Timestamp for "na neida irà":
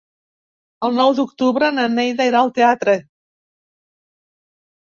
1.75-2.41